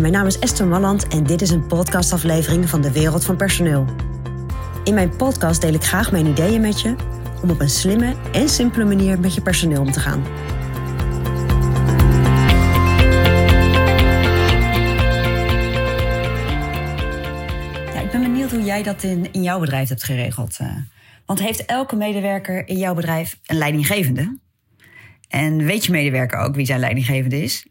Mijn 0.00 0.12
naam 0.12 0.26
is 0.26 0.38
Esther 0.38 0.66
Malland 0.66 1.08
en 1.08 1.24
dit 1.24 1.42
is 1.42 1.50
een 1.50 1.66
podcastaflevering 1.66 2.68
van 2.68 2.80
de 2.80 2.92
Wereld 2.92 3.24
van 3.24 3.36
Personeel. 3.36 3.86
In 4.84 4.94
mijn 4.94 5.16
podcast 5.16 5.60
deel 5.60 5.74
ik 5.74 5.82
graag 5.82 6.12
mijn 6.12 6.26
ideeën 6.26 6.60
met 6.60 6.80
je 6.80 6.94
om 7.42 7.50
op 7.50 7.60
een 7.60 7.70
slimme 7.70 8.14
en 8.32 8.48
simpele 8.48 8.84
manier 8.84 9.20
met 9.20 9.34
je 9.34 9.42
personeel 9.42 9.80
om 9.80 9.92
te 9.92 10.00
gaan. 10.00 10.22
Ja, 17.94 18.00
ik 18.00 18.10
ben 18.10 18.22
benieuwd 18.22 18.50
hoe 18.50 18.62
jij 18.62 18.82
dat 18.82 19.02
in, 19.02 19.32
in 19.32 19.42
jouw 19.42 19.60
bedrijf 19.60 19.88
hebt 19.88 20.04
geregeld. 20.04 20.56
eh. 20.58 20.76
Want 21.26 21.38
heeft 21.40 21.64
elke 21.64 21.96
medewerker 21.96 22.68
in 22.68 22.78
jouw 22.78 22.94
bedrijf 22.94 23.38
een 23.46 23.56
leidinggevende? 23.58 24.38
En 25.28 25.64
weet 25.64 25.84
je 25.84 25.92
medewerker 25.92 26.38
ook 26.38 26.54
wie 26.54 26.66
zijn 26.66 26.80
leidinggevende 26.80 27.42
is? 27.42 27.66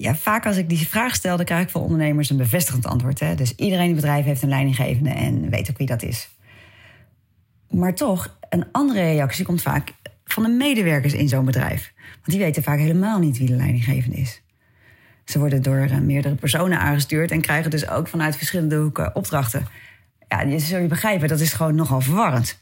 Ja, 0.00 0.14
vaak 0.14 0.46
als 0.46 0.56
ik 0.56 0.68
die 0.68 0.88
vraag 0.88 1.14
stel, 1.14 1.36
dan 1.36 1.44
krijg 1.44 1.62
ik 1.62 1.70
van 1.70 1.82
ondernemers 1.82 2.30
een 2.30 2.36
bevestigend 2.36 2.86
antwoord. 2.86 3.20
Hè? 3.20 3.34
Dus 3.34 3.54
iedereen 3.54 3.84
in 3.84 3.90
het 3.90 4.00
bedrijf 4.00 4.24
heeft 4.24 4.42
een 4.42 4.48
leidinggevende 4.48 5.10
en 5.10 5.50
weet 5.50 5.70
ook 5.70 5.78
wie 5.78 5.86
dat 5.86 6.02
is. 6.02 6.28
Maar 7.70 7.94
toch, 7.94 8.38
een 8.48 8.66
andere 8.72 9.00
reactie 9.00 9.44
komt 9.44 9.62
vaak 9.62 9.92
van 10.24 10.42
de 10.42 10.48
medewerkers 10.48 11.12
in 11.12 11.28
zo'n 11.28 11.44
bedrijf. 11.44 11.92
Want 12.04 12.24
die 12.24 12.38
weten 12.38 12.62
vaak 12.62 12.78
helemaal 12.78 13.18
niet 13.18 13.38
wie 13.38 13.46
de 13.46 13.56
leidinggevende 13.56 14.16
is. 14.16 14.42
Ze 15.24 15.38
worden 15.38 15.62
door 15.62 15.78
eh, 15.78 15.98
meerdere 15.98 16.34
personen 16.34 16.78
aangestuurd 16.78 17.30
en 17.30 17.40
krijgen 17.40 17.70
dus 17.70 17.88
ook 17.88 18.08
vanuit 18.08 18.36
verschillende 18.36 18.76
hoeken 18.76 19.14
opdrachten. 19.14 19.66
Ja, 20.28 20.40
je 20.40 20.58
zul 20.58 20.80
je 20.80 20.88
begrijpen, 20.88 21.28
dat 21.28 21.40
is 21.40 21.52
gewoon 21.52 21.74
nogal 21.74 22.00
verwarrend. 22.00 22.58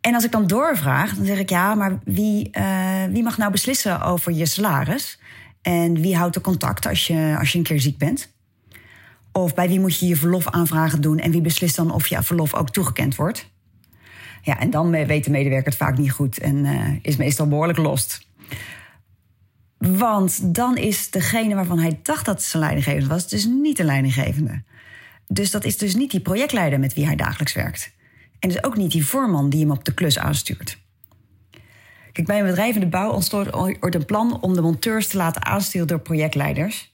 En 0.00 0.14
als 0.14 0.24
ik 0.24 0.32
dan 0.32 0.46
doorvraag, 0.46 1.14
dan 1.14 1.26
zeg 1.26 1.38
ik 1.38 1.50
ja, 1.50 1.74
maar 1.74 1.98
wie, 2.04 2.50
eh, 2.50 3.04
wie 3.10 3.22
mag 3.22 3.38
nou 3.38 3.50
beslissen 3.50 4.02
over 4.02 4.32
je 4.32 4.46
salaris? 4.46 5.18
En 5.62 6.00
wie 6.00 6.16
houdt 6.16 6.34
de 6.34 6.40
contact 6.40 6.86
als 6.86 7.06
je, 7.06 7.36
als 7.38 7.52
je 7.52 7.58
een 7.58 7.64
keer 7.64 7.80
ziek 7.80 7.98
bent? 7.98 8.32
Of 9.32 9.54
bij 9.54 9.68
wie 9.68 9.80
moet 9.80 9.98
je 9.98 10.06
je 10.06 10.16
verlofaanvragen 10.16 11.00
doen 11.00 11.18
en 11.18 11.30
wie 11.30 11.40
beslist 11.40 11.76
dan 11.76 11.92
of 11.92 12.06
je 12.06 12.22
verlof 12.22 12.54
ook 12.54 12.70
toegekend 12.70 13.16
wordt? 13.16 13.48
Ja, 14.42 14.58
en 14.58 14.70
dan 14.70 14.90
weet 14.90 15.24
de 15.24 15.30
medewerker 15.30 15.68
het 15.68 15.76
vaak 15.76 15.98
niet 15.98 16.12
goed 16.12 16.38
en 16.38 16.64
eh, 16.64 16.88
is 17.02 17.16
meestal 17.16 17.48
behoorlijk 17.48 17.78
lost. 17.78 18.28
Want 19.78 20.54
dan 20.54 20.76
is 20.76 21.10
degene 21.10 21.54
waarvan 21.54 21.78
hij 21.78 22.00
dacht 22.02 22.24
dat 22.24 22.42
zijn 22.42 22.62
leidinggevende 22.62 23.08
was, 23.08 23.28
dus 23.28 23.44
niet 23.44 23.76
de 23.76 23.84
leidinggevende. 23.84 24.62
Dus 25.26 25.50
dat 25.50 25.64
is 25.64 25.78
dus 25.78 25.94
niet 25.94 26.10
die 26.10 26.20
projectleider 26.20 26.78
met 26.78 26.94
wie 26.94 27.06
hij 27.06 27.16
dagelijks 27.16 27.52
werkt. 27.52 27.92
En 28.38 28.48
dus 28.48 28.64
ook 28.64 28.76
niet 28.76 28.92
die 28.92 29.06
voorman 29.06 29.50
die 29.50 29.60
hem 29.60 29.70
op 29.70 29.84
de 29.84 29.94
klus 29.94 30.18
aanstuurt. 30.18 30.78
Kijk, 32.12 32.26
bij 32.26 32.38
een 32.38 32.46
bedrijf 32.46 32.74
in 32.74 32.80
de 32.80 32.86
bouw 32.86 33.10
ontstond 33.10 33.48
een 33.80 34.04
plan 34.04 34.40
om 34.40 34.54
de 34.54 34.60
monteurs 34.60 35.08
te 35.08 35.16
laten 35.16 35.44
aansturen 35.44 35.86
door 35.86 36.00
projectleiders. 36.00 36.90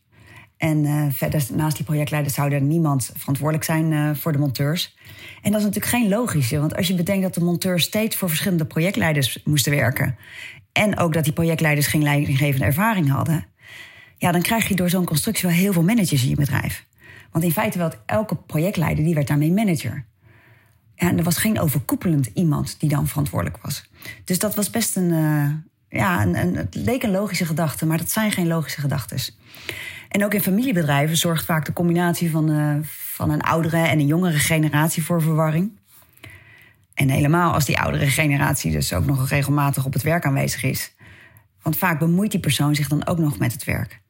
En 0.57 0.85
uh, 0.85 1.07
verder, 1.11 1.47
naast 1.53 1.77
die 1.77 1.85
projectleiders 1.85 2.35
zou 2.35 2.53
er 2.53 2.61
niemand 2.61 3.13
verantwoordelijk 3.17 3.65
zijn 3.65 3.93
uh, 3.93 4.11
voor 4.15 4.33
de 4.33 4.39
monteurs. 4.39 4.97
En 5.43 5.51
dat 5.51 5.61
is 5.61 5.67
natuurlijk 5.67 5.95
geen 5.95 6.09
logische, 6.09 6.59
want 6.59 6.77
als 6.77 6.87
je 6.87 6.95
bedenkt 6.95 7.23
dat 7.23 7.35
de 7.35 7.45
monteurs 7.45 7.85
steeds 7.85 8.17
voor 8.17 8.29
verschillende 8.29 8.65
projectleiders 8.65 9.41
moesten 9.45 9.73
werken. 9.73 10.17
En 10.73 10.99
ook 10.99 11.13
dat 11.13 11.25
die 11.25 11.33
projectleiders 11.33 11.87
geen 11.87 12.03
leidinggevende 12.03 12.65
ervaring 12.65 13.11
hadden. 13.11 13.47
Ja, 14.17 14.33
dan 14.33 14.43
krijg 14.43 14.69
je 14.69 14.75
door 14.75 14.91
zo'n 14.91 15.05
constructie 15.05 15.49
wel 15.49 15.57
heel 15.57 15.73
veel 15.73 15.83
managers 15.83 16.23
in 16.23 16.29
je 16.29 16.37
bedrijf. 16.37 16.87
Want 17.31 17.45
in 17.45 17.53
feite 17.53 17.79
wel 17.79 17.93
elke 18.07 18.37
projectleider 18.37 19.05
die 19.05 19.15
werd 19.15 19.29
daarmee 19.29 19.53
manager. 19.53 20.07
Er 20.97 21.23
was 21.23 21.37
geen 21.37 21.61
overkoepelend 21.61 22.27
iemand 22.35 22.81
die 22.81 22.89
dan 22.89 23.07
verantwoordelijk 23.07 23.63
was. 23.63 23.91
Dus 24.25 24.39
dat 24.39 24.55
was 24.55 24.71
best 24.71 24.97
een. 24.97 25.11
Uh, 25.11 25.51
ja, 25.89 26.23
een, 26.23 26.37
een, 26.37 26.57
het 26.57 26.75
leek 26.75 27.03
een 27.03 27.11
logische 27.11 27.47
gedachte, 27.47 27.87
maar 27.87 27.99
dat 27.99 28.11
zijn 28.11 28.33
geen 28.33 28.47
logische 28.47 28.81
gedachten. 28.81 29.19
En 30.09 30.25
ook 30.25 30.35
in 30.35 30.41
familiebedrijven 30.41 31.17
zorgt 31.17 31.45
vaak 31.45 31.65
de 31.65 31.73
combinatie 31.73 32.31
van, 32.31 32.51
uh, 32.51 32.77
van 32.83 33.31
een 33.31 33.41
oudere 33.41 33.77
en 33.77 33.99
een 33.99 34.07
jongere 34.07 34.39
generatie 34.39 35.05
voor 35.05 35.23
verwarring. 35.23 35.71
En 36.95 37.09
helemaal 37.09 37.53
als 37.53 37.65
die 37.65 37.79
oudere 37.79 38.07
generatie 38.07 38.73
dus 38.73 38.93
ook 38.93 39.07
nog 39.07 39.29
regelmatig 39.29 39.85
op 39.85 39.93
het 39.93 40.03
werk 40.03 40.25
aanwezig 40.25 40.63
is. 40.63 40.95
Want 41.63 41.79
vaak 41.79 41.99
bemoeit 41.99 42.31
die 42.31 42.41
persoon 42.41 42.75
zich 42.75 42.89
dan 42.89 43.07
ook 43.07 43.19
nog 43.19 43.39
met 43.39 43.53
het 43.53 43.65
werk. 43.65 44.01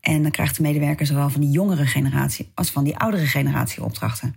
En 0.00 0.22
dan 0.22 0.30
krijgt 0.30 0.56
de 0.56 0.62
medewerker 0.62 1.06
zowel 1.06 1.30
van 1.30 1.40
die 1.40 1.50
jongere 1.50 1.86
generatie 1.86 2.50
als 2.54 2.70
van 2.70 2.84
die 2.84 2.96
oudere 2.96 3.26
generatie 3.26 3.84
opdrachten. 3.84 4.34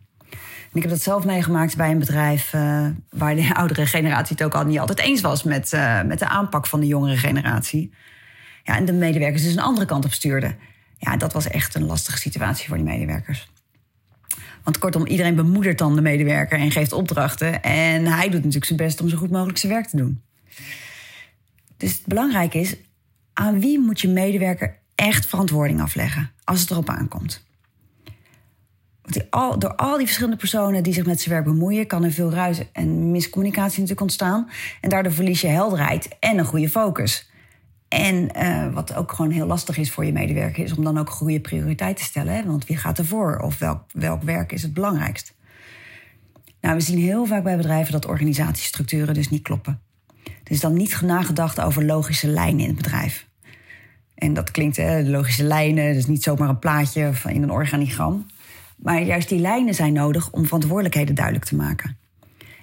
En 0.71 0.77
ik 0.77 0.81
heb 0.81 0.91
dat 0.91 1.01
zelf 1.01 1.25
meegemaakt 1.25 1.77
bij 1.77 1.91
een 1.91 1.99
bedrijf 1.99 2.53
uh, 2.53 2.87
waar 3.09 3.35
de 3.35 3.53
oudere 3.61 3.85
generatie 3.85 4.35
het 4.35 4.45
ook 4.45 4.55
al 4.55 4.65
niet 4.65 4.79
altijd 4.79 4.99
eens 4.99 5.21
was 5.21 5.43
met, 5.43 5.73
uh, 5.73 6.01
met 6.01 6.19
de 6.19 6.27
aanpak 6.27 6.67
van 6.67 6.79
de 6.79 6.87
jongere 6.87 7.17
generatie. 7.17 7.93
Ja, 8.63 8.75
en 8.75 8.85
de 8.85 8.93
medewerkers 8.93 9.43
dus 9.43 9.53
een 9.53 9.59
andere 9.59 9.85
kant 9.85 10.05
op 10.05 10.11
stuurden. 10.11 10.57
Ja, 10.97 11.17
dat 11.17 11.33
was 11.33 11.47
echt 11.47 11.75
een 11.75 11.85
lastige 11.85 12.17
situatie 12.17 12.67
voor 12.67 12.77
die 12.77 12.85
medewerkers. 12.85 13.49
Want 14.63 14.77
kortom, 14.77 15.05
iedereen 15.05 15.35
bemoedert 15.35 15.77
dan 15.77 15.95
de 15.95 16.01
medewerker 16.01 16.59
en 16.59 16.71
geeft 16.71 16.93
opdrachten. 16.93 17.63
En 17.63 18.05
hij 18.05 18.23
doet 18.23 18.33
natuurlijk 18.33 18.65
zijn 18.65 18.77
best 18.77 19.01
om 19.01 19.09
zo 19.09 19.17
goed 19.17 19.31
mogelijk 19.31 19.57
zijn 19.57 19.71
werk 19.71 19.87
te 19.87 19.97
doen. 19.97 20.21
Dus 21.77 21.91
het 21.91 22.05
belangrijke 22.05 22.59
is, 22.59 22.75
aan 23.33 23.59
wie 23.59 23.79
moet 23.79 24.01
je 24.01 24.07
medewerker 24.07 24.77
echt 24.95 25.25
verantwoording 25.25 25.81
afleggen 25.81 26.31
als 26.43 26.61
het 26.61 26.71
erop 26.71 26.89
aankomt? 26.89 27.43
Al, 29.29 29.59
door 29.59 29.75
al 29.75 29.97
die 29.97 30.05
verschillende 30.05 30.37
personen 30.37 30.83
die 30.83 30.93
zich 30.93 31.05
met 31.05 31.21
zijn 31.21 31.33
werk 31.33 31.45
bemoeien, 31.45 31.87
kan 31.87 32.03
er 32.03 32.11
veel 32.11 32.31
ruis 32.31 32.71
en 32.71 33.11
miscommunicatie 33.11 33.71
natuurlijk 33.71 34.01
ontstaan. 34.01 34.49
En 34.81 34.89
daardoor 34.89 35.11
verlies 35.11 35.41
je 35.41 35.47
helderheid 35.47 36.17
en 36.19 36.37
een 36.37 36.45
goede 36.45 36.69
focus. 36.69 37.29
En 37.87 38.29
uh, 38.37 38.73
wat 38.73 38.95
ook 38.95 39.11
gewoon 39.11 39.31
heel 39.31 39.45
lastig 39.45 39.77
is 39.77 39.91
voor 39.91 40.05
je 40.05 40.11
medewerker, 40.11 40.63
is 40.63 40.75
om 40.75 40.83
dan 40.83 40.97
ook 40.97 41.09
goede 41.09 41.39
prioriteit 41.39 41.97
te 41.97 42.03
stellen. 42.03 42.33
Hè? 42.33 42.45
Want 42.45 42.65
wie 42.65 42.77
gaat 42.77 42.97
ervoor? 42.97 43.37
Of 43.37 43.59
welk, 43.59 43.83
welk 43.93 44.23
werk 44.23 44.51
is 44.51 44.61
het 44.61 44.73
belangrijkst? 44.73 45.33
Nou, 46.61 46.75
we 46.75 46.81
zien 46.81 46.99
heel 46.99 47.25
vaak 47.25 47.43
bij 47.43 47.57
bedrijven 47.57 47.91
dat 47.91 48.05
organisatiestructuren 48.05 49.13
dus 49.13 49.29
niet 49.29 49.41
kloppen. 49.41 49.81
Er 50.23 50.51
is 50.51 50.59
dan 50.59 50.73
niet 50.73 51.01
nagedacht 51.01 51.61
over 51.61 51.85
logische 51.85 52.27
lijnen 52.27 52.59
in 52.59 52.67
het 52.67 52.75
bedrijf. 52.75 53.27
En 54.15 54.33
dat 54.33 54.51
klinkt, 54.51 54.77
hè, 54.77 55.01
logische 55.01 55.43
lijnen, 55.43 55.93
dus 55.93 56.05
niet 56.05 56.23
zomaar 56.23 56.49
een 56.49 56.59
plaatje 56.59 57.11
in 57.27 57.43
een 57.43 57.51
organigram. 57.51 58.25
Maar 58.81 59.01
juist 59.01 59.29
die 59.29 59.39
lijnen 59.39 59.73
zijn 59.73 59.93
nodig 59.93 60.31
om 60.31 60.45
verantwoordelijkheden 60.45 61.15
duidelijk 61.15 61.45
te 61.45 61.55
maken. 61.55 61.97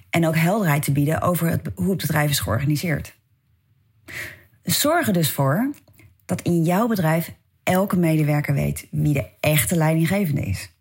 En 0.09 0.27
ook 0.27 0.35
helderheid 0.35 0.83
te 0.83 0.91
bieden 0.91 1.21
over 1.21 1.61
hoe 1.75 1.89
het 1.89 2.01
bedrijf 2.01 2.29
is 2.29 2.39
georganiseerd. 2.39 3.17
Zorg 4.63 5.07
er 5.07 5.13
dus 5.13 5.31
voor 5.31 5.71
dat 6.25 6.41
in 6.41 6.63
jouw 6.63 6.87
bedrijf 6.87 7.35
elke 7.63 7.97
medewerker 7.97 8.53
weet 8.53 8.87
wie 8.91 9.13
de 9.13 9.29
echte 9.39 9.75
leidinggevende 9.75 10.41
is. 10.41 10.73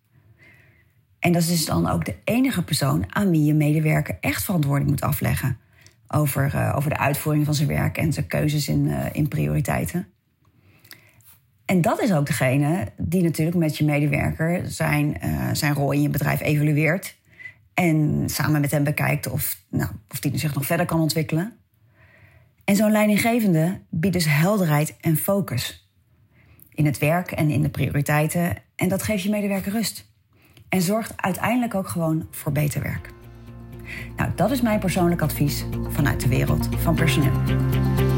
En 1.18 1.32
dat 1.32 1.42
is 1.42 1.48
dus 1.48 1.64
dan 1.64 1.88
ook 1.88 2.04
de 2.04 2.14
enige 2.24 2.62
persoon 2.62 3.14
aan 3.14 3.30
wie 3.30 3.44
je 3.44 3.54
medewerker 3.54 4.16
echt 4.20 4.44
verantwoording 4.44 4.90
moet 4.90 5.00
afleggen. 5.00 5.58
Over, 6.08 6.54
uh, 6.54 6.72
over 6.76 6.90
de 6.90 6.98
uitvoering 6.98 7.44
van 7.44 7.54
zijn 7.54 7.68
werk 7.68 7.98
en 7.98 8.12
zijn 8.12 8.26
keuzes 8.26 8.68
in, 8.68 8.84
uh, 8.84 9.04
in 9.12 9.28
prioriteiten. 9.28 10.08
En 11.68 11.80
dat 11.80 12.02
is 12.02 12.12
ook 12.12 12.26
degene 12.26 12.86
die 12.96 13.22
natuurlijk 13.22 13.56
met 13.56 13.76
je 13.76 13.84
medewerker 13.84 14.62
zijn, 14.64 15.16
uh, 15.24 15.48
zijn 15.52 15.74
rol 15.74 15.92
in 15.92 16.02
je 16.02 16.08
bedrijf 16.08 16.40
evalueert. 16.40 17.16
En 17.74 18.22
samen 18.26 18.60
met 18.60 18.70
hem 18.70 18.84
bekijkt 18.84 19.28
of, 19.28 19.62
nou, 19.70 19.90
of 20.10 20.20
die 20.20 20.38
zich 20.38 20.54
nog 20.54 20.66
verder 20.66 20.86
kan 20.86 21.00
ontwikkelen. 21.00 21.52
En 22.64 22.76
zo'n 22.76 22.90
leidinggevende 22.90 23.80
biedt 23.90 24.14
dus 24.14 24.26
helderheid 24.28 24.96
en 25.00 25.16
focus. 25.16 25.90
In 26.70 26.86
het 26.86 26.98
werk 26.98 27.30
en 27.30 27.50
in 27.50 27.62
de 27.62 27.70
prioriteiten. 27.70 28.56
En 28.76 28.88
dat 28.88 29.02
geeft 29.02 29.22
je 29.22 29.30
medewerker 29.30 29.72
rust. 29.72 30.12
En 30.68 30.82
zorgt 30.82 31.12
uiteindelijk 31.16 31.74
ook 31.74 31.88
gewoon 31.88 32.26
voor 32.30 32.52
beter 32.52 32.82
werk. 32.82 33.10
Nou, 34.16 34.30
dat 34.34 34.50
is 34.50 34.60
mijn 34.60 34.80
persoonlijk 34.80 35.22
advies 35.22 35.64
vanuit 35.88 36.20
de 36.20 36.28
wereld 36.28 36.68
van 36.76 36.94
personeel. 36.94 38.17